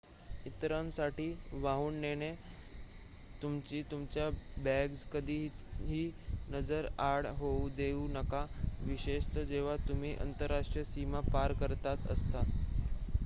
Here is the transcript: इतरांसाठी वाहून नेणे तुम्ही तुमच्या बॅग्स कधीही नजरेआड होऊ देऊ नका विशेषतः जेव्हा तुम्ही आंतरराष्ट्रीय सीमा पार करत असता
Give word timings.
इतरांसाठी 0.45 1.27
वाहून 1.53 1.95
नेणे 1.95 2.31
तुम्ही 3.41 3.81
तुमच्या 3.91 4.29
बॅग्स 4.63 5.03
कधीही 5.05 6.09
नजरेआड 6.49 7.27
होऊ 7.39 7.69
देऊ 7.75 8.07
नका 8.11 8.45
विशेषतः 8.81 9.43
जेव्हा 9.43 9.75
तुम्ही 9.87 10.15
आंतरराष्ट्रीय 10.17 10.83
सीमा 10.85 11.19
पार 11.31 11.53
करत 11.59 11.87
असता 11.87 12.43